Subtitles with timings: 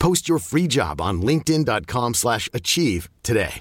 [0.00, 3.60] Post your free job on linkedin.com slash achieve today.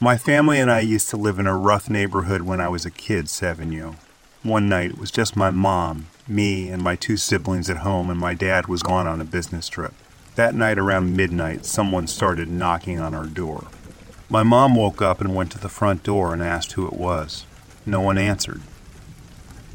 [0.00, 2.90] My family and I used to live in a rough neighborhood when I was a
[2.90, 3.30] kid,
[3.72, 3.96] you.
[4.42, 8.20] One night it was just my mom, me, and my two siblings at home, and
[8.20, 9.94] my dad was gone on a business trip.
[10.34, 13.68] That night around midnight, someone started knocking on our door.
[14.28, 17.46] My mom woke up and went to the front door and asked who it was.
[17.86, 18.60] No one answered.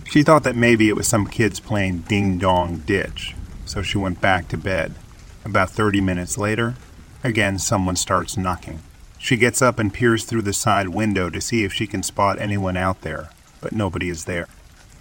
[0.09, 4.19] She thought that maybe it was some kids playing ding dong ditch, so she went
[4.19, 4.95] back to bed.
[5.45, 6.73] About 30 minutes later,
[7.23, 8.79] again someone starts knocking.
[9.19, 12.41] She gets up and peers through the side window to see if she can spot
[12.41, 13.29] anyone out there,
[13.61, 14.47] but nobody is there.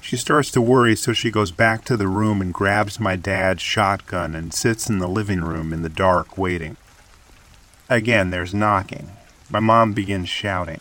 [0.02, 3.62] She starts to worry, so she goes back to the room and grabs my dad's
[3.62, 6.76] shotgun and sits in the living room in the dark waiting.
[7.88, 9.08] Again, there's knocking.
[9.48, 10.80] My mom begins shouting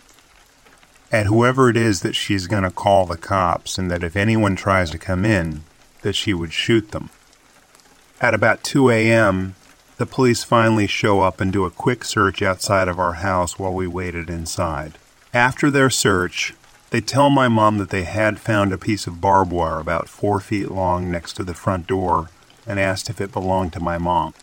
[1.11, 4.55] at whoever it is that she's going to call the cops and that if anyone
[4.55, 5.61] tries to come in,
[6.01, 7.09] that she would shoot them.
[8.19, 9.55] At about 2 a.m.,
[9.97, 13.73] the police finally show up and do a quick search outside of our house while
[13.73, 14.97] we waited inside.
[15.33, 16.53] After their search,
[16.89, 20.39] they tell my mom that they had found a piece of barbed wire about four
[20.39, 22.29] feet long next to the front door
[22.65, 24.33] and asked if it belonged to my mom.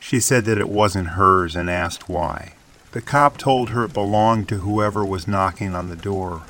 [0.00, 2.54] She said that it wasn't hers and asked why.
[2.92, 6.42] The cop told her it belonged to whoever was knocking on the door.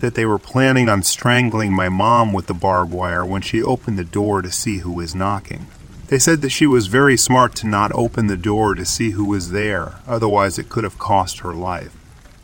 [0.00, 3.98] That they were planning on strangling my mom with the barbed wire when she opened
[3.98, 5.68] the door to see who was knocking.
[6.08, 9.24] They said that she was very smart to not open the door to see who
[9.24, 11.94] was there, otherwise, it could have cost her life.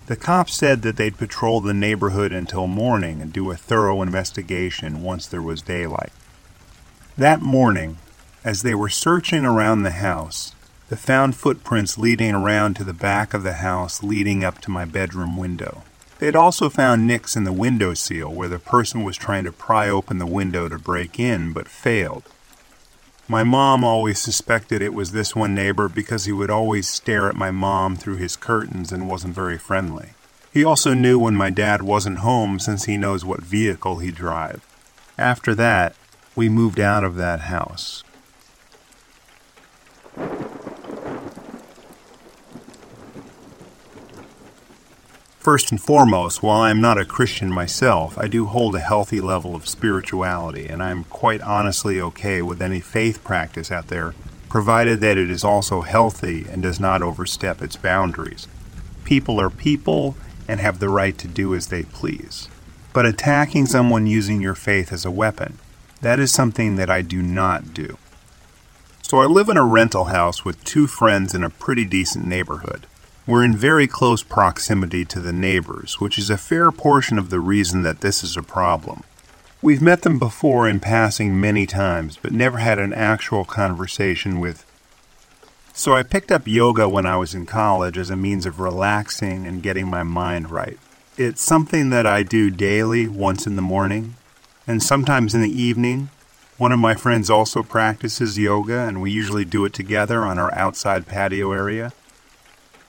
[0.06, 5.02] The cops said that they'd patrol the neighborhood until morning and do a thorough investigation
[5.02, 6.12] once there was daylight.
[7.17, 7.97] That morning,
[8.44, 10.53] as they were searching around the house,
[10.90, 14.84] they found footprints leading around to the back of the house leading up to my
[14.84, 15.82] bedroom window.
[16.19, 19.52] They had also found nicks in the window sill where the person was trying to
[19.52, 22.25] pry open the window to break in but failed.
[23.26, 27.34] My mom always suspected it was this one neighbor because he would always stare at
[27.34, 30.10] my mom through his curtains and wasn't very friendly.
[30.52, 34.64] He also knew when my dad wasn't home since he knows what vehicle he drive.
[35.16, 35.96] After that,
[36.37, 38.03] we moved out of that house.
[45.44, 49.20] First and foremost, while I am not a Christian myself, I do hold a healthy
[49.20, 54.14] level of spirituality, and I am quite honestly okay with any faith practice out there,
[54.49, 58.49] provided that it is also healthy and does not overstep its boundaries.
[59.05, 60.17] People are people
[60.49, 62.49] and have the right to do as they please.
[62.94, 65.58] But attacking someone using your faith as a weapon,
[66.00, 67.99] that is something that I do not do.
[69.02, 72.87] So I live in a rental house with two friends in a pretty decent neighborhood.
[73.26, 77.41] We're in very close proximity to the neighbors, which is a fair portion of the
[77.41, 79.03] reason that this is a problem.
[79.62, 84.67] We've met them before in passing many times, but never had an actual conversation with.
[85.73, 89.47] So I picked up yoga when I was in college as a means of relaxing
[89.47, 90.79] and getting my mind right.
[91.17, 94.17] It's something that I do daily, once in the morning,
[94.67, 96.11] and sometimes in the evening.
[96.59, 100.53] One of my friends also practices yoga, and we usually do it together on our
[100.53, 101.94] outside patio area.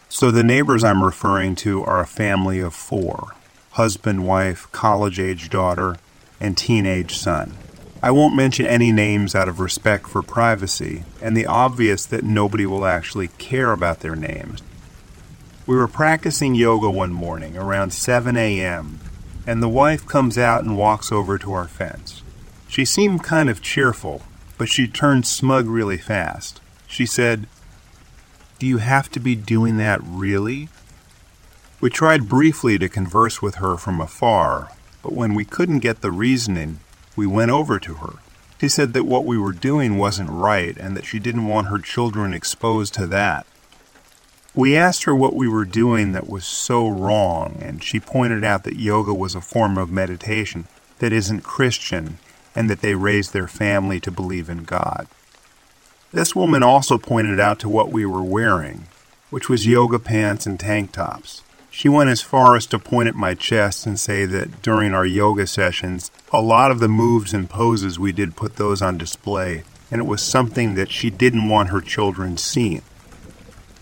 [0.09, 3.35] So the neighbors I'm referring to are a family of four
[3.71, 5.97] husband, wife, college age daughter,
[6.39, 7.57] and teenage son.
[8.01, 12.65] I won't mention any names out of respect for privacy and the obvious that nobody
[12.65, 14.61] will actually care about their names.
[15.67, 18.99] We were practicing yoga one morning around 7 a.m.,
[19.47, 22.21] and the wife comes out and walks over to our fence.
[22.67, 24.21] She seemed kind of cheerful,
[24.57, 26.61] but she turned smug really fast.
[26.87, 27.47] She said,
[28.65, 30.69] do you have to be doing that really?
[31.79, 34.71] We tried briefly to converse with her from afar,
[35.03, 36.79] but when we couldn't get the reasoning,
[37.15, 38.13] we went over to her.
[38.59, 41.77] She said that what we were doing wasn't right and that she didn't want her
[41.77, 43.45] children exposed to that.
[44.55, 48.63] We asked her what we were doing that was so wrong, and she pointed out
[48.63, 50.65] that yoga was a form of meditation
[50.97, 52.17] that isn't Christian
[52.55, 55.05] and that they raised their family to believe in God.
[56.15, 58.87] This woman also pointed out to what we were wearing,
[59.31, 61.43] which was yoga pants and tank tops.
[61.69, 65.05] She went as far as to point at my chest and say that during our
[65.05, 69.65] yoga sessions, a lot of the moves and poses we did put those on display,
[69.91, 72.83] and it was something that she didn't want her children seeing.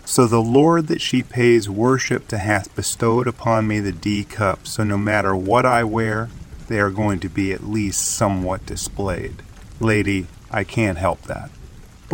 [0.04, 4.66] So the Lord that she pays worship to hath bestowed upon me the D cup,
[4.66, 6.30] so no matter what I wear,
[6.66, 9.36] they are going to be at least somewhat displayed.
[9.78, 11.50] Lady, I can't help that.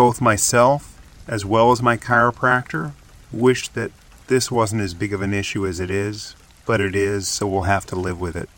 [0.01, 0.99] Both myself,
[1.29, 2.93] as well as my chiropractor,
[3.31, 3.91] wish that
[4.29, 7.75] this wasn't as big of an issue as it is, but it is, so we'll
[7.75, 8.49] have to live with it.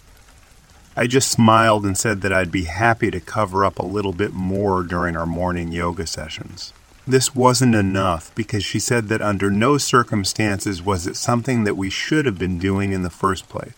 [0.96, 4.32] I just smiled and said that I'd be happy to cover up a little bit
[4.32, 6.72] more during our morning yoga sessions.
[7.08, 11.90] This wasn't enough because she said that under no circumstances was it something that we
[11.90, 13.74] should have been doing in the first place.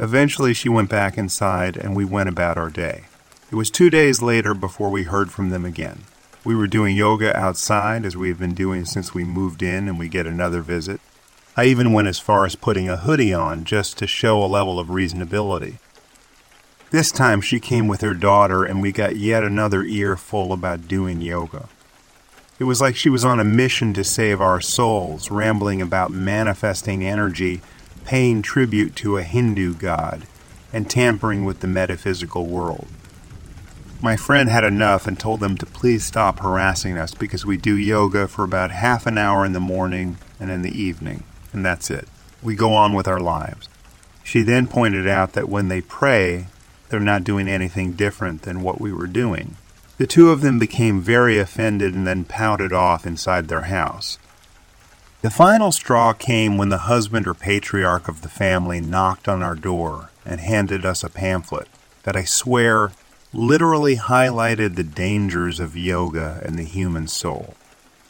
[0.00, 3.04] Eventually, she went back inside and we went about our day.
[3.50, 6.04] It was two days later before we heard from them again.
[6.46, 9.98] We were doing yoga outside as we have been doing since we moved in and
[9.98, 11.00] we get another visit.
[11.56, 14.78] I even went as far as putting a hoodie on just to show a level
[14.78, 15.78] of reasonability.
[16.92, 21.20] This time she came with her daughter and we got yet another earful about doing
[21.20, 21.68] yoga.
[22.60, 27.04] It was like she was on a mission to save our souls, rambling about manifesting
[27.04, 27.60] energy,
[28.04, 30.22] paying tribute to a Hindu god,
[30.72, 32.86] and tampering with the metaphysical world.
[34.02, 37.76] My friend had enough and told them to please stop harassing us because we do
[37.76, 41.90] yoga for about half an hour in the morning and in the evening, and that's
[41.90, 42.06] it.
[42.42, 43.68] We go on with our lives.
[44.22, 46.48] She then pointed out that when they pray,
[46.88, 49.56] they're not doing anything different than what we were doing.
[49.98, 54.18] The two of them became very offended and then pouted off inside their house.
[55.22, 59.54] The final straw came when the husband or patriarch of the family knocked on our
[59.54, 61.68] door and handed us a pamphlet
[62.02, 62.92] that I swear
[63.32, 67.54] literally highlighted the dangers of yoga and the human soul.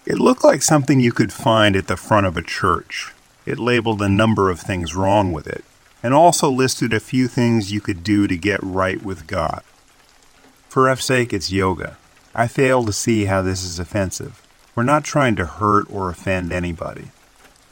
[0.05, 3.13] It looked like something you could find at the front of a church.
[3.45, 5.65] It labeled a number of things wrong with it,
[6.03, 9.63] and also listed a few things you could do to get right with God.
[10.69, 11.97] For F's sake, it's yoga.
[12.35, 14.47] I fail to see how this is offensive.
[14.75, 17.11] We're not trying to hurt or offend anybody.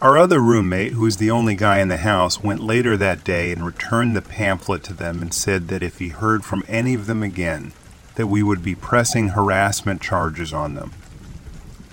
[0.02, 3.52] Our other roommate, who was the only guy in the house, went later that day
[3.52, 7.06] and returned the pamphlet to them and said that if he heard from any of
[7.06, 7.72] them again,
[8.16, 10.90] that we would be pressing harassment charges on them.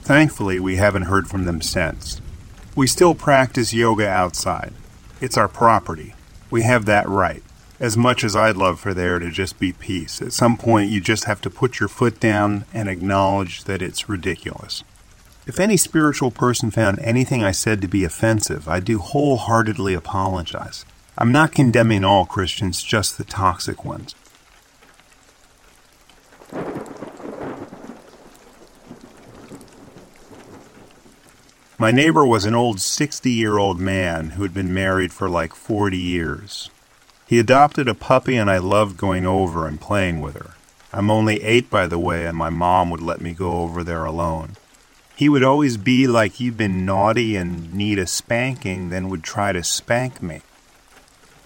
[0.01, 2.19] Thankfully, we haven't heard from them since.
[2.75, 4.73] We still practice yoga outside.
[5.21, 6.15] It's our property.
[6.49, 7.43] We have that right.
[7.79, 11.01] As much as I'd love for there to just be peace, at some point you
[11.01, 14.83] just have to put your foot down and acknowledge that it's ridiculous.
[15.47, 20.85] If any spiritual person found anything I said to be offensive, I do wholeheartedly apologize.
[21.17, 24.13] I'm not condemning all Christians, just the toxic ones.
[31.79, 35.55] My neighbor was an old 60 year old man who had been married for like
[35.55, 36.69] 40 years.
[37.25, 40.51] He adopted a puppy, and I loved going over and playing with her.
[40.93, 44.05] I'm only eight, by the way, and my mom would let me go over there
[44.05, 44.57] alone.
[45.21, 49.51] He would always be like he'd been naughty and need a spanking, then would try
[49.51, 50.41] to spank me.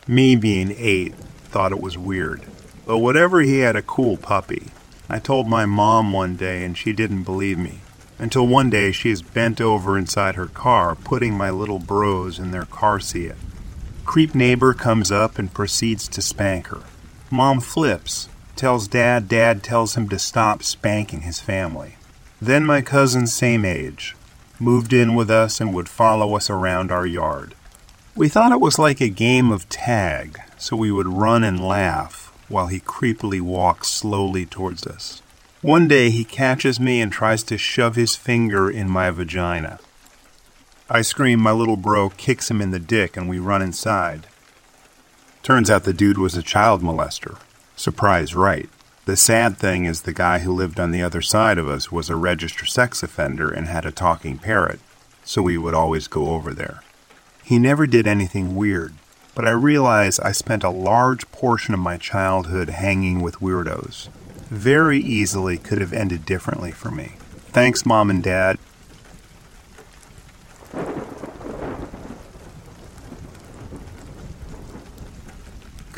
[0.08, 2.44] Me, being eight, thought it was weird.
[2.86, 4.68] But whatever, he had a cool puppy.
[5.10, 7.82] I told my mom one day, and she didn't believe me.
[8.18, 12.52] Until one day she is bent over inside her car, putting my little bros in
[12.52, 13.34] their car seat.
[14.06, 16.84] Creep neighbor comes up and proceeds to spank her.
[17.30, 21.98] Mom flips, tells dad, dad tells him to stop spanking his family.
[22.42, 24.16] Then my cousin, same age,
[24.60, 27.56] moved in with us and would follow us around our yard.
[28.16, 32.34] We thought it was like a game of tag, so we would run and laugh
[32.48, 35.22] while he creepily walked slowly towards us.
[35.62, 39.80] One day he catches me and tries to shove his finger in my vagina.
[40.90, 44.28] I scream, my little bro kicks him in the dick, and we run inside.
[45.42, 47.40] Turns out the dude was a child molester.
[47.76, 48.70] Surprise, right.
[49.06, 52.10] The sad thing is, the guy who lived on the other side of us was
[52.10, 54.80] a registered sex offender and had a talking parrot,
[55.24, 56.82] so we would always go over there.
[57.44, 58.96] He never did anything weird,
[59.36, 64.10] but I realize I spent a large portion of my childhood hanging with weirdos.
[64.50, 67.14] Very easily could have ended differently for me.
[67.50, 68.58] Thanks, Mom and Dad.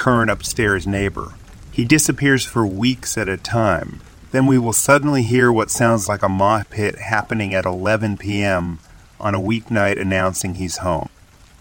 [0.07, 1.33] current upstairs neighbor.
[1.77, 3.99] He disappears for weeks at a time.
[4.31, 8.79] Then we will suddenly hear what sounds like a moth pit happening at 11 p.m.
[9.19, 11.09] on a weeknight announcing he's home.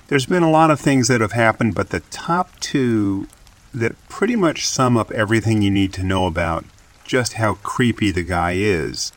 [0.08, 3.28] There's been a lot of things that have happened, but the top two
[3.74, 6.64] that pretty much sum up everything you need to know about
[7.04, 9.12] just how creepy the guy is.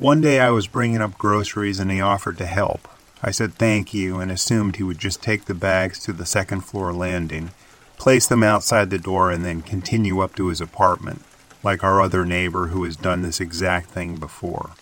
[0.00, 2.88] One day I was bringing up groceries and he offered to help.
[3.22, 6.62] I said thank you and assumed he would just take the bags to the second
[6.62, 7.52] floor landing
[8.04, 11.22] place them outside the door, and then continue up to his apartment,
[11.62, 14.72] like our other neighbor who has done this exact thing before.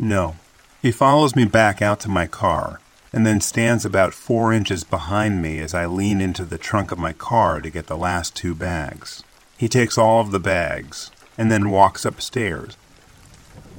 [0.00, 0.34] No.
[0.82, 2.80] He follows me back out to my car,
[3.12, 6.98] and then stands about four inches behind me as I lean into the trunk of
[6.98, 9.22] my car to get the last two bags.
[9.56, 12.76] He takes all of the bags, and then walks upstairs.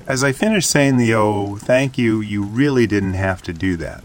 [0.08, 4.02] As I finish saying the oh, thank you, you really didn't have to do that,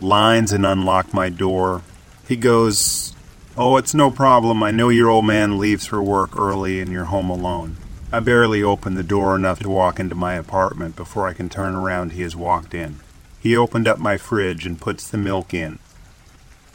[0.00, 1.82] lines and unlock my door,
[2.26, 3.12] he goes,
[3.58, 4.62] Oh, it's no problem.
[4.62, 7.78] I know your old man leaves for work early and you're home alone.
[8.12, 11.74] I barely open the door enough to walk into my apartment before I can turn
[11.74, 12.12] around.
[12.12, 13.00] He has walked in.
[13.40, 15.78] He opened up my fridge and puts the milk in.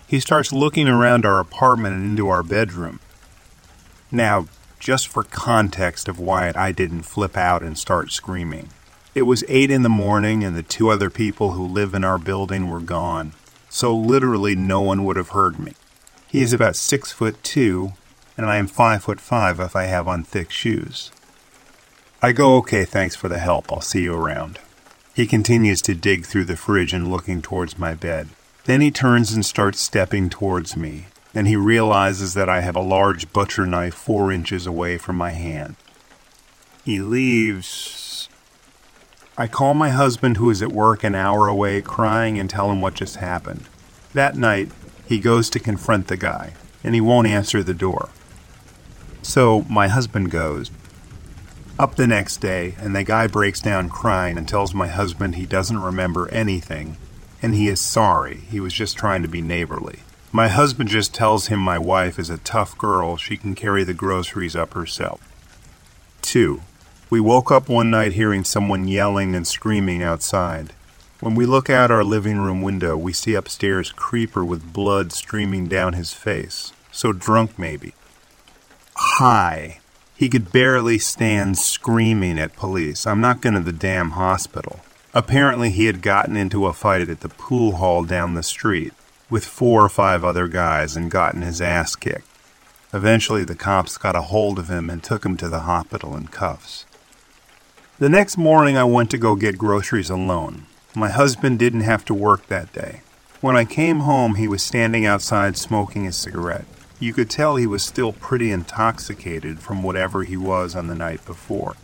[0.07, 2.99] He starts looking around our apartment and into our bedroom.
[4.11, 4.47] Now,
[4.79, 8.69] just for context of why I didn't flip out and start screaming.
[9.13, 12.17] It was 8 in the morning and the two other people who live in our
[12.17, 13.33] building were gone,
[13.69, 15.73] so literally no one would have heard me.
[16.31, 17.91] He is about six foot two,
[18.37, 21.11] and I am five foot five if I have on thick shoes.
[22.21, 23.69] I go, okay, thanks for the help.
[23.69, 24.57] I'll see you around.
[25.13, 28.29] He continues to dig through the fridge and looking towards my bed.
[28.63, 31.07] Then he turns and starts stepping towards me.
[31.33, 35.31] Then he realizes that I have a large butcher knife four inches away from my
[35.31, 35.75] hand.
[36.85, 38.29] He leaves.
[39.37, 42.79] I call my husband, who is at work an hour away, crying, and tell him
[42.79, 43.67] what just happened.
[44.13, 44.71] That night,
[45.11, 46.53] he goes to confront the guy,
[46.85, 48.07] and he won't answer the door.
[49.21, 50.71] So my husband goes.
[51.77, 55.45] Up the next day, and the guy breaks down crying and tells my husband he
[55.45, 56.95] doesn't remember anything,
[57.41, 58.37] and he is sorry.
[58.49, 59.99] He was just trying to be neighborly.
[60.31, 63.93] My husband just tells him my wife is a tough girl, she can carry the
[63.93, 65.19] groceries up herself.
[66.21, 66.61] 2.
[67.09, 70.71] We woke up one night hearing someone yelling and screaming outside.
[71.21, 75.67] When we look out our living room window, we see upstairs Creeper with blood streaming
[75.67, 76.73] down his face.
[76.91, 77.93] So drunk, maybe.
[78.95, 79.81] High.
[80.15, 83.05] He could barely stand screaming at police.
[83.05, 84.79] I'm not going to the damn hospital.
[85.13, 88.91] Apparently, he had gotten into a fight at the pool hall down the street
[89.29, 92.27] with four or five other guys and gotten his ass kicked.
[92.95, 96.29] Eventually, the cops got a hold of him and took him to the hospital in
[96.29, 96.87] cuffs.
[97.99, 100.65] The next morning, I went to go get groceries alone.
[100.93, 103.01] My husband didn't have to work that day.
[103.39, 106.65] When I came home, he was standing outside smoking a cigarette.
[106.99, 111.25] You could tell he was still pretty intoxicated from whatever he was on the night
[111.25, 111.77] before.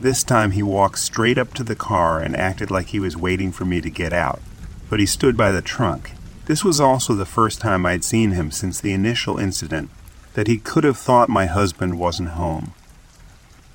[0.00, 3.52] This time he walked straight up to the car and acted like he was waiting
[3.52, 4.40] for me to get out,
[4.88, 6.12] but he stood by the trunk.
[6.46, 9.90] This was also the first time I'd seen him since the initial incident
[10.32, 12.72] that he could have thought my husband wasn't home.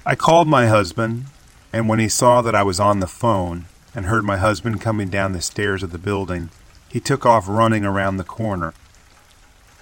[0.08, 1.26] I called my husband,
[1.72, 5.10] and when he saw that I was on the phone and heard my husband coming
[5.10, 6.50] down the stairs of the building,
[6.90, 8.74] he took off running around the corner.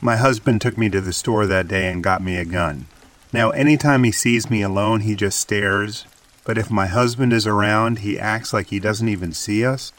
[0.01, 2.85] My husband took me to the store that day and got me a gun.
[3.33, 6.05] Now, anytime he sees me alone, he just stares,
[6.43, 9.91] but if my husband is around, he acts like he doesn't even see us.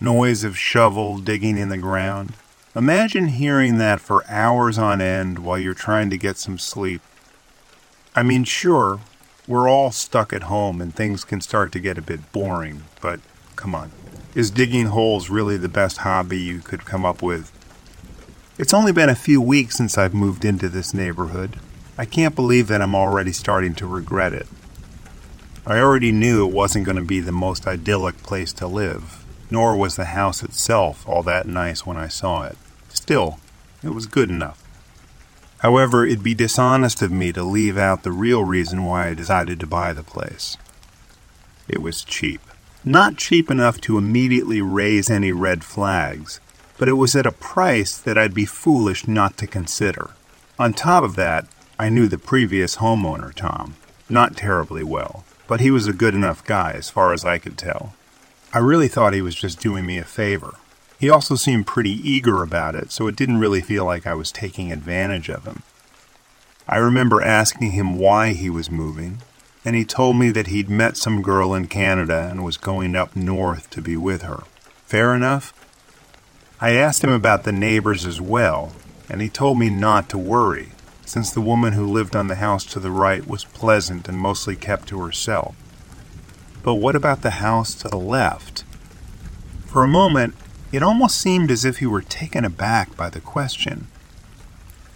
[0.00, 2.34] Noise of shovel digging in the ground.
[2.76, 7.02] Imagine hearing that for hours on end while you're trying to get some sleep.
[8.16, 8.98] I mean, sure,
[9.46, 13.20] we're all stuck at home and things can start to get a bit boring, but
[13.54, 13.92] come on.
[14.34, 17.52] Is digging holes really the best hobby you could come up with?
[18.58, 21.60] It's only been a few weeks since I've moved into this neighborhood.
[21.96, 24.48] I can't believe that I'm already starting to regret it.
[25.64, 29.76] I already knew it wasn't going to be the most idyllic place to live, nor
[29.76, 32.58] was the house itself all that nice when I saw it.
[32.94, 33.38] Still,
[33.82, 34.62] it was good enough.
[35.58, 39.60] However, it'd be dishonest of me to leave out the real reason why I decided
[39.60, 40.56] to buy the place.
[41.68, 42.40] It was cheap.
[42.84, 46.40] Not cheap enough to immediately raise any red flags,
[46.78, 50.10] but it was at a price that I'd be foolish not to consider.
[50.58, 51.46] On top of that,
[51.78, 53.74] I knew the previous homeowner, Tom,
[54.08, 57.58] not terribly well, but he was a good enough guy as far as I could
[57.58, 57.94] tell.
[58.52, 60.54] I really thought he was just doing me a favor.
[60.98, 64.32] He also seemed pretty eager about it, so it didn't really feel like I was
[64.32, 65.62] taking advantage of him.
[66.66, 69.18] I remember asking him why he was moving,
[69.64, 73.16] and he told me that he'd met some girl in Canada and was going up
[73.16, 74.44] north to be with her.
[74.86, 75.52] Fair enough?
[76.60, 78.72] I asked him about the neighbors as well,
[79.08, 80.70] and he told me not to worry,
[81.04, 84.56] since the woman who lived on the house to the right was pleasant and mostly
[84.56, 85.54] kept to herself.
[86.62, 88.64] But what about the house to the left?
[89.66, 90.34] For a moment,
[90.74, 93.86] it almost seemed as if he were taken aback by the question.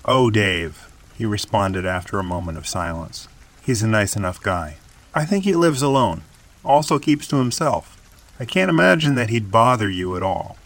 [0.05, 3.29] Oh, Dave, he responded after a moment of silence.
[3.62, 4.79] He's a nice enough guy.
[5.14, 6.23] I think he lives alone,
[6.64, 7.97] also keeps to himself.
[8.41, 10.57] I can't imagine that he'd bother you at all.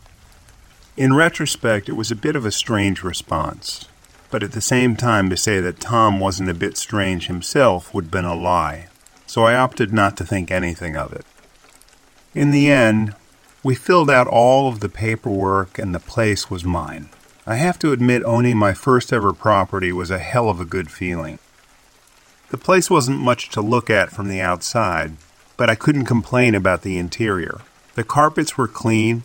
[0.96, 3.88] In retrospect, it was a bit of a strange response,
[4.30, 8.04] but at the same time, to say that Tom wasn't a bit strange himself would
[8.04, 8.88] have been a lie,
[9.26, 11.26] so I opted not to think anything of it.
[12.34, 13.14] In the end,
[13.62, 17.08] we filled out all of the paperwork, and the place was mine.
[17.46, 20.90] I have to admit, owning my first ever property was a hell of a good
[20.90, 21.38] feeling.
[22.50, 25.16] The place wasn't much to look at from the outside,
[25.56, 27.60] but I couldn't complain about the interior.
[27.94, 29.24] The carpets were clean,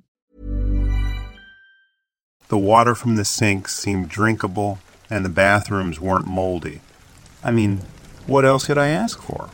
[2.51, 6.81] The water from the sinks seemed drinkable, and the bathrooms weren't moldy.
[7.41, 7.83] I mean,
[8.27, 9.51] what else could I ask for?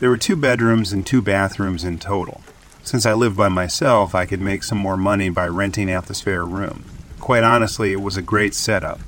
[0.00, 2.40] There were two bedrooms and two bathrooms in total.
[2.82, 6.16] Since I lived by myself, I could make some more money by renting out the
[6.16, 6.82] spare room.
[7.20, 8.98] Quite honestly, it was a great setup.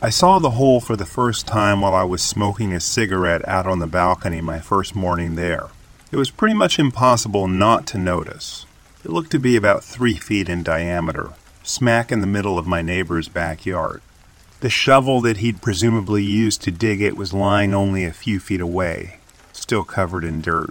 [0.00, 3.66] I saw the hole for the first time while I was smoking a cigarette out
[3.66, 5.70] on the balcony my first morning there.
[6.12, 8.66] It was pretty much impossible not to notice.
[9.04, 11.32] It looked to be about three feet in diameter,
[11.66, 14.00] smack in the middle of my neighbor's backyard.
[14.60, 18.60] The shovel that he'd presumably used to dig it was lying only a few feet
[18.60, 19.18] away,
[19.52, 20.70] still covered in dirt.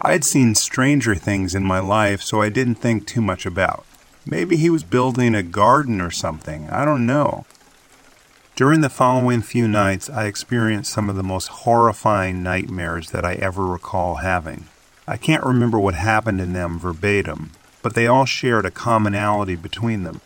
[0.00, 3.84] I had seen stranger things in my life, so I didn't think too much about.
[4.24, 7.44] Maybe he was building a garden or something, I don't know.
[8.54, 13.34] During the following few nights, I experienced some of the most horrifying nightmares that I
[13.34, 14.66] ever recall having.
[15.08, 20.02] I can't remember what happened in them verbatim, but they all shared a commonality between
[20.02, 20.20] them.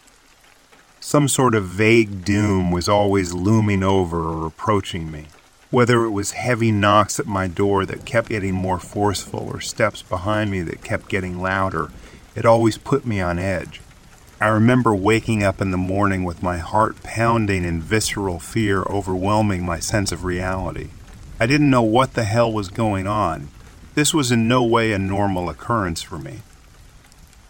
[1.01, 5.27] Some sort of vague doom was always looming over or approaching me.
[5.71, 10.03] Whether it was heavy knocks at my door that kept getting more forceful or steps
[10.03, 11.91] behind me that kept getting louder,
[12.35, 13.81] it always put me on edge.
[14.41, 19.65] I remember waking up in the morning with my heart pounding and visceral fear overwhelming
[19.65, 20.89] my sense of reality.
[21.39, 23.49] I didn't know what the hell was going on.
[23.95, 26.41] This was in no way a normal occurrence for me.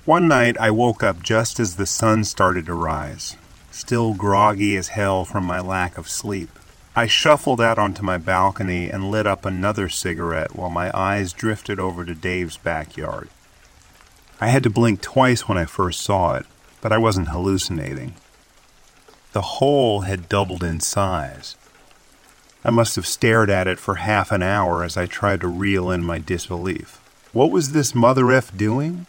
[0.05, 3.39] One night I woke up just as the sun started to rise,
[3.71, 6.51] still groggy as hell from my lack of sleep.
[6.95, 11.81] I shuffled out onto my balcony and lit up another cigarette while my eyes drifted
[11.81, 13.31] over to Dave's backyard.
[14.43, 16.45] I had to blink twice when I first saw it,
[16.83, 18.13] but I wasn't hallucinating.
[19.33, 21.57] The hole had doubled in size.
[22.63, 25.91] I must have stared at it for half an hour as I tried to reel
[25.91, 27.01] in my disbelief.
[27.33, 29.07] What was this mother F doing?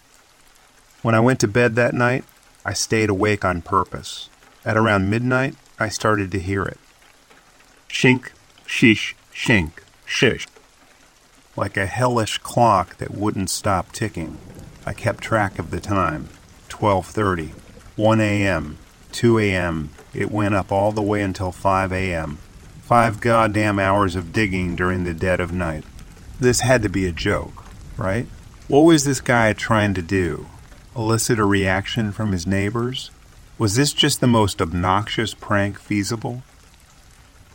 [1.06, 2.24] When I went to bed that night,
[2.66, 4.28] I stayed awake on purpose.
[4.66, 6.80] At around midnight, I started to hear it.
[7.88, 8.32] Shink,
[8.66, 10.48] sheesh, shink, shish.
[11.56, 14.40] Like a hellish clock that wouldn't stop ticking.
[14.84, 16.30] I kept track of the time.
[16.70, 17.52] 12:30,
[17.96, 18.80] 1 a.m.,
[19.12, 19.92] 2 a.m.
[20.12, 22.40] It went up all the way until 5 a.m.
[22.82, 25.84] Five goddamn hours of digging during the dead of night.
[26.40, 27.64] This had to be a joke,
[27.96, 28.26] right?
[28.68, 30.48] What was this guy trying to do?
[30.96, 33.12] Elicit a reaction from his neighbors?
[33.58, 36.44] Was this just the most obnoxious prank feasible?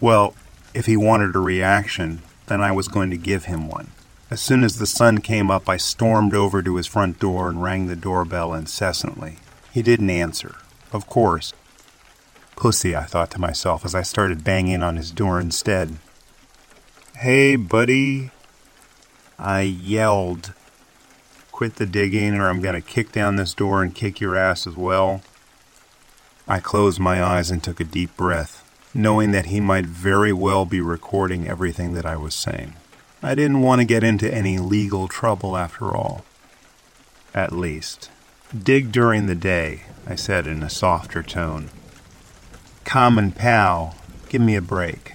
[0.01, 0.35] Well,
[0.75, 3.93] if he wanted a reaction, then I was going to give him one.
[4.31, 7.63] As soon as the sun came up, I stormed over to his front door and
[7.63, 9.37] rang the doorbell incessantly.
[9.73, 10.57] He didn't answer.
[10.93, 11.53] Of course.
[12.57, 15.97] Pussy, I thought to myself as I started banging on his door instead.
[17.17, 18.31] Hey, buddy.
[19.39, 20.53] I yelled.
[21.61, 24.67] Quit the digging, or I'm going to kick down this door and kick your ass
[24.67, 25.21] as well.
[26.49, 30.65] I closed my eyes and took a deep breath, knowing that he might very well
[30.65, 32.77] be recording everything that I was saying.
[33.23, 36.25] I didn't want to get into any legal trouble after all.
[37.35, 38.09] At least.
[38.59, 41.69] Dig during the day, I said in a softer tone.
[42.87, 43.97] Common pal,
[44.31, 45.13] give me a break.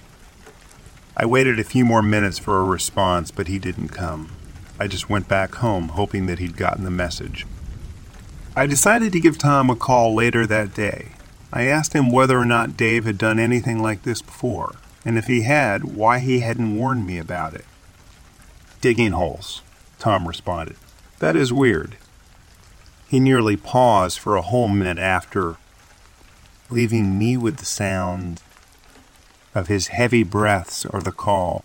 [1.16, 4.35] I waited a few more minutes for a response, but he didn't come.
[4.78, 7.46] I just went back home, hoping that he'd gotten the message.
[8.54, 11.08] I decided to give Tom a call later that day.
[11.52, 15.26] I asked him whether or not Dave had done anything like this before, and if
[15.26, 17.64] he had, why he hadn't warned me about it.
[18.80, 19.62] Digging holes,
[19.98, 20.76] Tom responded.
[21.18, 21.96] That is weird.
[23.08, 25.56] He nearly paused for a whole minute after,
[26.68, 28.42] leaving me with the sound
[29.54, 31.64] of his heavy breaths or the call.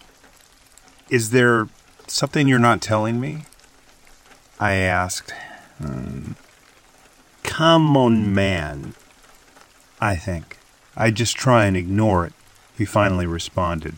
[1.09, 1.67] Is there
[2.11, 3.45] something you're not telling me?
[4.59, 5.33] I asked.
[5.79, 6.33] Hmm.
[7.43, 8.93] Come on, man.
[9.99, 10.57] I think.
[10.95, 12.33] I just try and ignore it,
[12.77, 13.95] he finally responded.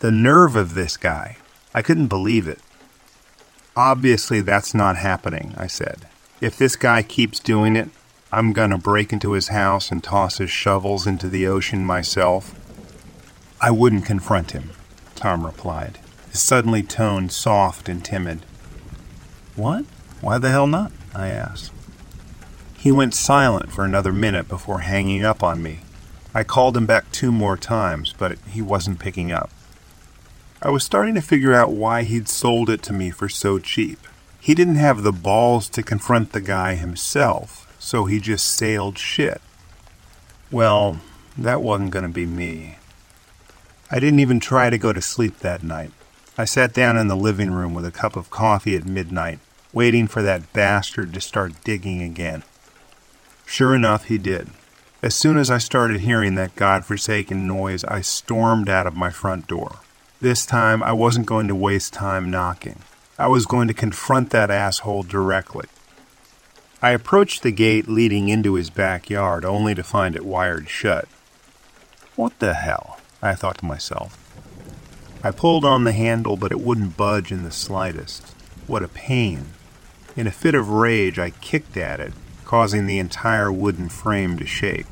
[0.00, 1.36] The nerve of this guy.
[1.74, 2.60] I couldn't believe it.
[3.76, 6.06] Obviously, that's not happening, I said.
[6.40, 7.90] If this guy keeps doing it,
[8.32, 12.54] I'm going to break into his house and toss his shovels into the ocean myself.
[13.60, 14.70] I wouldn't confront him,
[15.14, 15.98] Tom replied,
[16.34, 18.44] his suddenly tone soft and timid.
[19.54, 19.84] What?
[20.20, 20.90] Why the hell not?
[21.14, 21.70] I asked.
[22.76, 25.82] He went silent for another minute before hanging up on me.
[26.34, 29.48] I called him back two more times, but he wasn't picking up.
[30.60, 34.00] I was starting to figure out why he'd sold it to me for so cheap.
[34.40, 39.40] He didn't have the balls to confront the guy himself so he just sailed shit.
[40.50, 40.98] Well,
[41.38, 42.78] that wasn't going to be me.
[43.88, 45.92] I didn't even try to go to sleep that night.
[46.36, 49.38] I sat down in the living room with a cup of coffee at midnight,
[49.72, 52.42] waiting for that bastard to start digging again.
[53.46, 54.50] Sure enough, he did.
[55.00, 59.46] As soon as I started hearing that god-forsaken noise, I stormed out of my front
[59.46, 59.76] door.
[60.20, 62.80] This time, I wasn't going to waste time knocking.
[63.16, 65.68] I was going to confront that asshole directly.
[66.82, 71.06] I approached the gate leading into his backyard only to find it wired shut.
[72.16, 72.98] What the hell?
[73.22, 74.18] I thought to myself.
[75.26, 78.34] I pulled on the handle, but it wouldn't budge in the slightest.
[78.66, 79.46] What a pain.
[80.14, 82.12] In a fit of rage, I kicked at it,
[82.44, 84.84] causing the entire wooden frame to shake.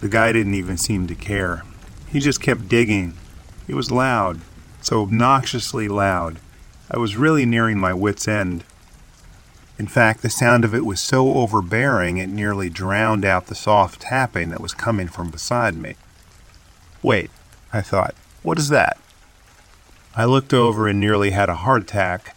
[0.00, 1.62] The guy didn't even seem to care.
[2.08, 3.16] He just kept digging.
[3.68, 4.40] It was loud,
[4.80, 6.40] so obnoxiously loud.
[6.90, 8.64] I was really nearing my wits' end.
[9.78, 14.00] In fact, the sound of it was so overbearing it nearly drowned out the soft
[14.00, 15.94] tapping that was coming from beside me.
[17.00, 17.30] Wait,
[17.72, 18.98] I thought, what is that?
[20.14, 22.34] I looked over and nearly had a heart attack.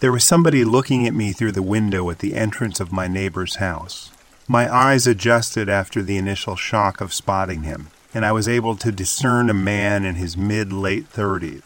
[0.00, 3.56] There was somebody looking at me through the window at the entrance of my neighbor's
[3.56, 4.10] house.
[4.48, 8.90] My eyes adjusted after the initial shock of spotting him, and I was able to
[8.90, 11.62] discern a man in his mid late thirties.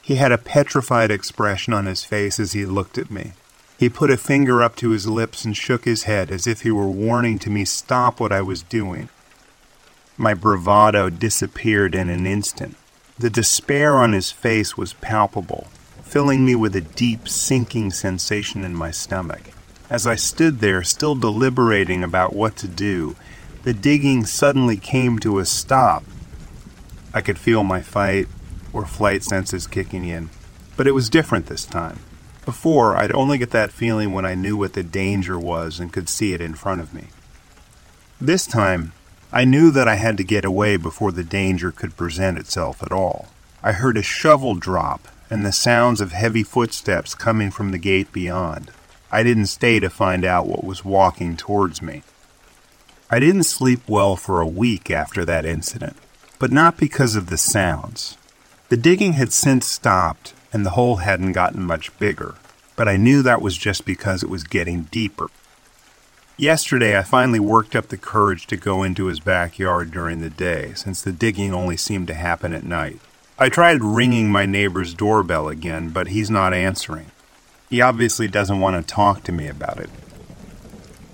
[0.00, 3.32] He had a petrified expression on his face as he looked at me.
[3.78, 6.70] He put a finger up to his lips and shook his head as if he
[6.70, 9.10] were warning to me stop what I was doing.
[10.16, 12.76] My bravado disappeared in an instant.
[13.18, 15.66] The despair on his face was palpable,
[16.02, 19.50] filling me with a deep, sinking sensation in my stomach.
[19.90, 23.16] As I stood there, still deliberating about what to do,
[23.64, 26.04] the digging suddenly came to a stop.
[27.12, 28.28] I could feel my fight
[28.72, 30.30] or flight senses kicking in,
[30.76, 31.98] but it was different this time.
[32.44, 36.08] Before, I'd only get that feeling when I knew what the danger was and could
[36.08, 37.08] see it in front of me.
[38.20, 38.92] This time,
[39.32, 42.92] I knew that I had to get away before the danger could present itself at
[42.92, 43.28] all.
[43.62, 48.10] I heard a shovel drop and the sounds of heavy footsteps coming from the gate
[48.12, 48.70] beyond.
[49.12, 52.02] I didn't stay to find out what was walking towards me.
[53.10, 55.96] I didn't sleep well for a week after that incident,
[56.38, 58.16] but not because of the sounds.
[58.68, 62.34] The digging had since stopped, and the hole hadn't gotten much bigger,
[62.76, 65.28] but I knew that was just because it was getting deeper.
[66.40, 70.70] Yesterday, I finally worked up the courage to go into his backyard during the day,
[70.76, 73.00] since the digging only seemed to happen at night.
[73.40, 77.10] I tried ringing my neighbor's doorbell again, but he's not answering.
[77.68, 79.90] He obviously doesn't want to talk to me about it.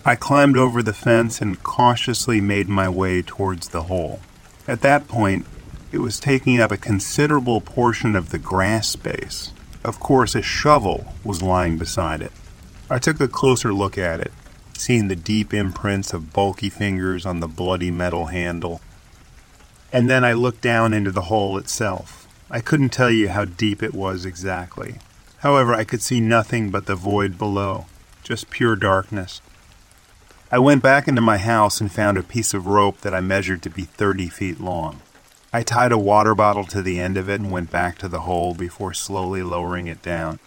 [0.05, 4.21] I climbed over the fence and cautiously made my way towards the hole.
[4.69, 5.47] At that point,
[5.91, 9.53] it was taking up a considerable portion of the grass space.
[9.85, 12.33] Of course, a shovel was lying beside it.
[12.91, 14.33] I took a closer look at it,
[14.77, 18.81] seeing the deep imprints of bulky fingers on the bloody metal handle.
[19.93, 22.27] And then I looked down into the hole itself.
[22.51, 24.97] I couldn't tell you how deep it was exactly.
[25.39, 27.87] However, I could see nothing but the void below,
[28.23, 29.41] just pure darkness.
[30.51, 33.63] I went back into my house and found a piece of rope that I measured
[33.63, 35.01] to be 30 feet long.
[35.53, 38.21] I tied a water bottle to the end of it and went back to the
[38.21, 40.41] hole before slowly lowering it down.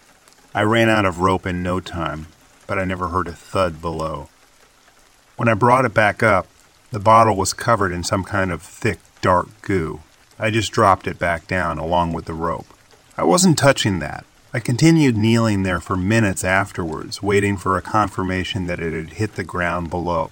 [0.54, 2.26] I ran out of rope in no time,
[2.68, 4.28] but I never heard a thud below.
[5.36, 6.46] When I brought it back up,
[6.92, 10.00] the bottle was covered in some kind of thick, dark goo.
[10.38, 12.66] I just dropped it back down along with the rope.
[13.16, 14.24] I wasn't touching that.
[14.52, 19.34] I continued kneeling there for minutes afterwards, waiting for a confirmation that it had hit
[19.34, 20.30] the ground below.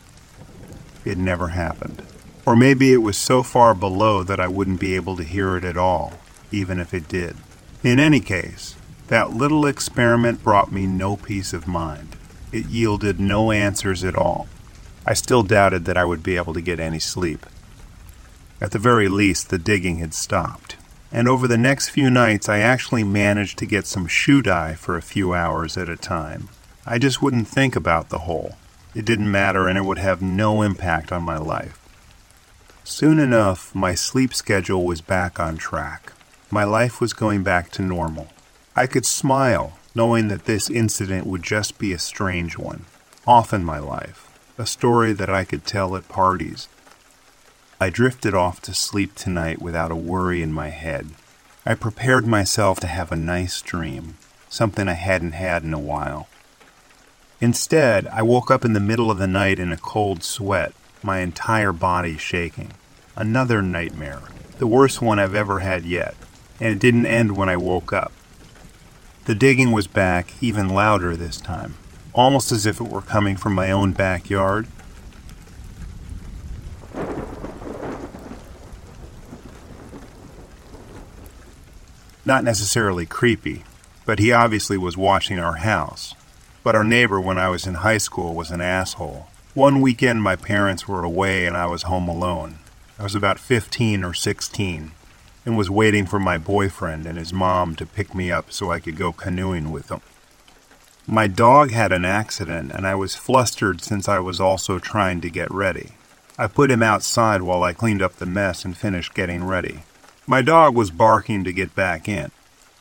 [1.04, 2.02] It never happened.
[2.44, 5.64] Or maybe it was so far below that I wouldn't be able to hear it
[5.64, 6.14] at all,
[6.52, 7.36] even if it did.
[7.82, 8.76] In any case,
[9.08, 12.15] that little experiment brought me no peace of mind.
[12.52, 14.48] It yielded no answers at all.
[15.04, 17.46] I still doubted that I would be able to get any sleep.
[18.60, 20.76] At the very least, the digging had stopped,
[21.12, 24.96] and over the next few nights I actually managed to get some shoot eye for
[24.96, 26.48] a few hours at a time.
[26.86, 28.56] I just wouldn't think about the hole.
[28.94, 31.78] It didn't matter, and it would have no impact on my life.
[32.82, 36.12] Soon enough, my sleep schedule was back on track.
[36.50, 38.28] My life was going back to normal.
[38.74, 42.84] I could smile, knowing that this incident would just be a strange one,
[43.26, 44.28] off in my life,
[44.58, 46.68] a story that I could tell at parties.
[47.80, 51.08] I drifted off to sleep tonight without a worry in my head.
[51.64, 54.18] I prepared myself to have a nice dream,
[54.50, 56.28] something I hadn't had in a while.
[57.40, 61.20] Instead, I woke up in the middle of the night in a cold sweat, my
[61.20, 62.72] entire body shaking.
[63.16, 64.20] Another nightmare,
[64.58, 66.14] the worst one I've ever had yet,
[66.60, 68.12] and it didn't end when I woke up.
[69.26, 71.74] The digging was back, even louder this time,
[72.12, 74.68] almost as if it were coming from my own backyard.
[82.24, 83.64] Not necessarily creepy,
[84.04, 86.14] but he obviously was watching our house.
[86.62, 89.26] But our neighbor when I was in high school was an asshole.
[89.54, 92.58] One weekend, my parents were away and I was home alone.
[92.96, 94.92] I was about 15 or 16
[95.46, 98.80] and was waiting for my boyfriend and his mom to pick me up so I
[98.80, 100.02] could go canoeing with them.
[101.06, 105.30] My dog had an accident and I was flustered since I was also trying to
[105.30, 105.92] get ready.
[106.36, 109.84] I put him outside while I cleaned up the mess and finished getting ready.
[110.26, 112.32] My dog was barking to get back in.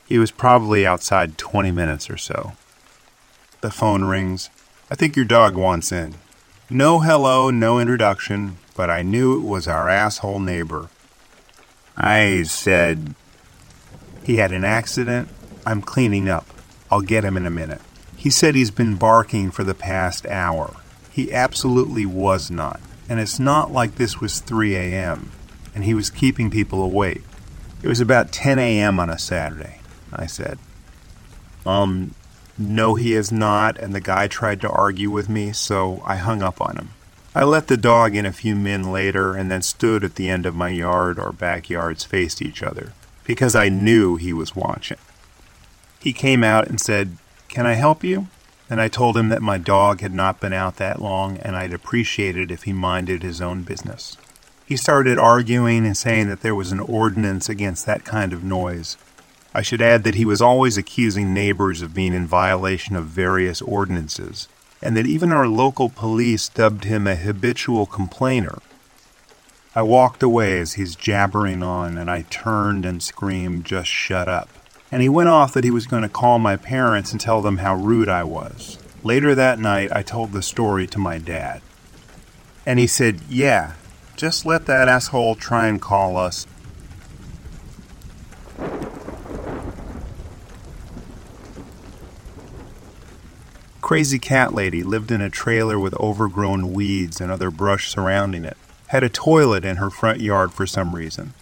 [0.08, 2.54] He was probably outside 20 minutes or so.
[3.62, 4.50] The phone rings.
[4.90, 6.16] I think your dog wants in.
[6.70, 10.90] No hello, no introduction, but I knew it was our asshole neighbor.
[11.98, 13.16] I said,
[14.24, 15.30] He had an accident.
[15.66, 16.46] I'm cleaning up.
[16.92, 17.82] I'll get him in a minute.
[18.16, 20.76] He said he's been barking for the past hour.
[21.12, 22.80] He absolutely was not.
[23.08, 25.32] And it's not like this was 3 a.m.
[25.74, 27.24] and he was keeping people awake.
[27.84, 29.00] It was about 10 a.m.
[29.00, 29.80] on a Saturday,
[30.12, 30.58] I said.
[31.66, 32.16] Um,
[32.58, 36.42] no, he is not, and the guy tried to argue with me, so I hung
[36.42, 36.90] up on him.
[37.38, 40.46] I let the dog in a few min later and then stood at the end
[40.46, 42.94] of my yard our backyards faced each other,
[43.26, 45.00] because I knew he was watching.
[46.00, 47.18] He came out and said,
[47.50, 48.30] Can I help you?
[48.70, 51.74] And I told him that my dog had not been out that long and I'd
[51.74, 54.16] appreciate it if he minded his own business.
[54.66, 58.96] He started arguing and saying that there was an ordinance against that kind of noise.
[59.54, 63.62] I should add that he was always accusing neighbors of being in violation of various
[63.62, 64.48] ordinances,
[64.86, 68.60] and that even our local police dubbed him a habitual complainer.
[69.74, 74.48] I walked away as he's jabbering on, and I turned and screamed, Just shut up.
[74.92, 77.58] And he went off that he was going to call my parents and tell them
[77.58, 78.78] how rude I was.
[79.04, 81.64] Later that night, I told the story to my dad.
[82.64, 83.74] And he said, Yeah,
[84.16, 86.46] just let that asshole try and call us.
[93.86, 98.58] Crazy Cat Lady lived in a trailer with overgrown weeds and other brush surrounding it.
[98.88, 101.36] Had a toilet in her front yard for some reason.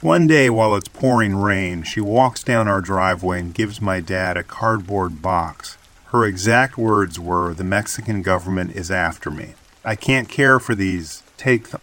[0.00, 4.38] One day, while it's pouring rain, she walks down our driveway and gives my dad
[4.38, 5.76] a cardboard box.
[6.06, 9.52] Her exact words were, The Mexican government is after me.
[9.84, 11.22] I can't care for these.
[11.36, 11.82] Take them.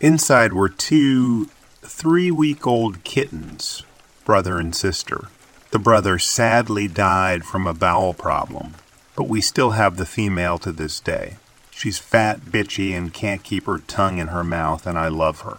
[0.00, 1.46] Inside were two
[1.82, 3.82] three week old kittens,
[4.24, 5.26] brother and sister.
[5.72, 8.74] The brother sadly died from a bowel problem
[9.22, 11.36] but we still have the female to this day.
[11.70, 15.58] She's fat, bitchy, and can't keep her tongue in her mouth, and I love her.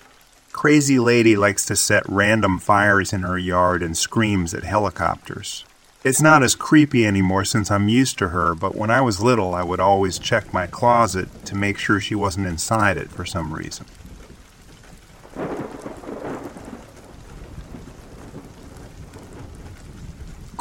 [0.51, 5.63] Crazy Lady likes to set random fires in her yard and screams at helicopters.
[6.03, 9.55] It's not as creepy anymore since I'm used to her, but when I was little,
[9.55, 13.53] I would always check my closet to make sure she wasn't inside it for some
[13.53, 13.85] reason.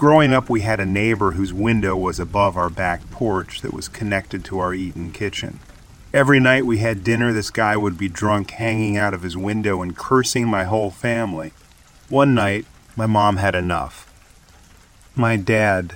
[0.03, 3.87] Growing up, we had a neighbor whose window was above our back porch that was
[3.87, 5.61] connected to our eaten kitchen.
[6.13, 9.81] Every night we had dinner, this guy would be drunk, hanging out of his window
[9.81, 11.53] and cursing my whole family.
[12.09, 14.13] One night, my mom had enough.
[15.15, 15.95] My dad.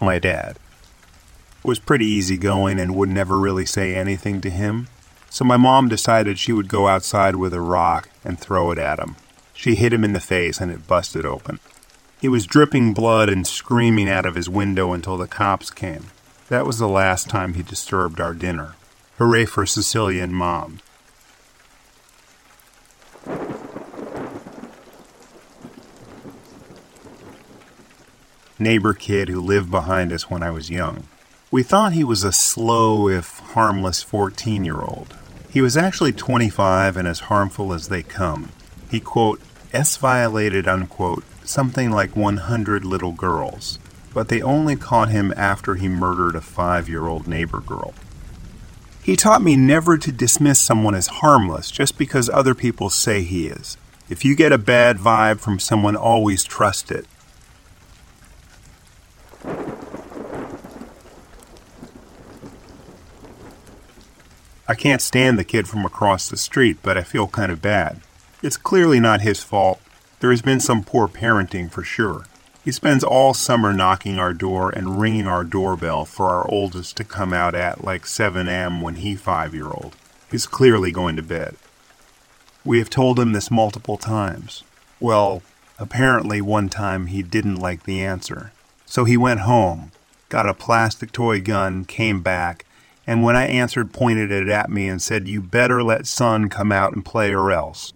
[0.00, 0.58] My dad.
[1.62, 4.88] Was pretty easygoing and would never really say anything to him.
[5.30, 8.98] So my mom decided she would go outside with a rock and throw it at
[8.98, 9.14] him.
[9.54, 11.60] She hit him in the face and it busted open.
[12.20, 16.06] He was dripping blood and screaming out of his window until the cops came.
[16.48, 18.74] That was the last time he disturbed our dinner.
[19.18, 20.80] Hooray for Sicilian mom.
[28.58, 31.04] Neighbor kid who lived behind us when I was young.
[31.52, 35.16] We thought he was a slow, if harmless, 14 year old.
[35.48, 38.50] He was actually 25 and as harmful as they come.
[38.90, 39.40] He, quote,
[39.72, 43.78] S violated, unquote, something like 100 little girls,
[44.12, 47.94] but they only caught him after he murdered a five year old neighbor girl.
[49.02, 53.46] He taught me never to dismiss someone as harmless just because other people say he
[53.46, 53.78] is.
[54.10, 57.06] If you get a bad vibe from someone, always trust it.
[64.70, 68.02] I can't stand the kid from across the street, but I feel kind of bad.
[68.42, 69.80] It's clearly not his fault,
[70.20, 72.24] there has been some poor parenting for sure.
[72.64, 77.04] He spends all summer knocking our door and ringing our doorbell for our oldest to
[77.04, 78.80] come out at like 7 a.m.
[78.82, 79.96] when he 5 year old.
[80.30, 81.56] He's clearly going to bed.
[82.64, 84.64] We have told him this multiple times.
[85.00, 85.42] Well,
[85.78, 88.52] apparently one time he didn't like the answer.
[88.84, 89.92] So he went home,
[90.28, 92.66] got a plastic toy gun, came back,
[93.06, 96.70] and when I answered, pointed it at me and said, You better let son come
[96.70, 97.94] out and play or else.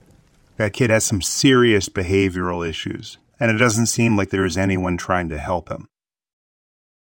[0.57, 4.97] That kid has some serious behavioral issues, and it doesn't seem like there is anyone
[4.97, 5.89] trying to help him.